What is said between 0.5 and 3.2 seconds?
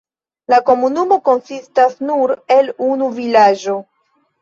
La komunumo konsistas nur el unu